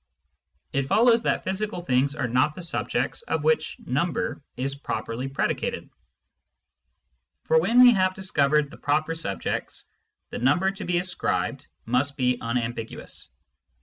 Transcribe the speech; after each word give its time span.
It 0.73 0.87
follows 0.87 1.21
that 1.21 1.43
physical 1.43 1.81
things 1.81 2.15
are 2.15 2.27
not 2.27 2.55
the 2.55 2.63
subjects 2.63 3.21
of 3.21 3.43
which 3.43 3.77
number 3.85 4.41
is 4.57 4.73
properly 4.73 5.27
predicated; 5.27 5.91
for 7.43 7.59
when 7.59 7.79
we 7.83 7.93
have 7.93 8.15
discovered 8.15 8.71
the 8.71 8.77
proper 8.77 9.13
subjects, 9.13 9.85
the 10.31 10.39
number 10.39 10.71
to 10.71 10.85
be 10.85 10.97
ascribed 10.97 11.67
must 11.85 12.17
be 12.17 12.39
unambiguous. 12.41 13.29